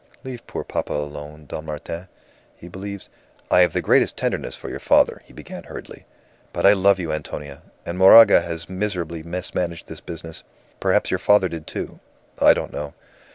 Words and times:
'""Leave 0.23 0.47
poor 0.47 0.63
papa 0.63 0.93
alone, 0.93 1.45
Don 1.45 1.65
Martin. 1.67 2.07
He 2.57 2.67
believes" 2.67 3.07
"I 3.51 3.59
have 3.59 3.71
the 3.71 3.83
greatest 3.83 4.17
tenderness 4.17 4.55
for 4.55 4.67
your 4.67 4.79
father," 4.79 5.21
he 5.25 5.31
began, 5.31 5.65
hurriedly. 5.65 6.07
"But 6.53 6.65
I 6.65 6.73
love 6.73 6.97
you, 6.97 7.13
Antonia! 7.13 7.61
And 7.85 7.99
Moraga 7.99 8.41
has 8.41 8.67
miserably 8.67 9.21
mismanaged 9.21 9.85
this 9.85 10.01
business. 10.01 10.43
Perhaps 10.79 11.11
your 11.11 11.19
father 11.19 11.47
did, 11.49 11.67
too; 11.67 11.99
I 12.41 12.55
don't 12.55 12.73
know. 12.73 12.95